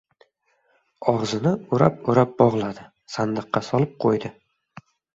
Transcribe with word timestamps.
Og‘zini 1.13 1.51
o‘rab-o‘rab 1.77 2.35
bog‘ladi. 2.41 2.89
Sandiqqa 3.19 3.67
solib 3.71 3.97
qo‘ydi. 4.05 4.37